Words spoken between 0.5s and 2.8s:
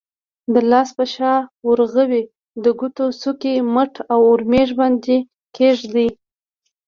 د لاس په شا، ورغوي، د